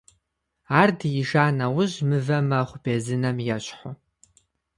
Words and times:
Ар 0.79 0.89
диижа 0.99 1.45
нэужь 1.57 1.97
мывэ 2.09 2.39
мэхъу, 2.49 2.81
безынэм 2.83 3.37
ещхьу. 3.55 3.91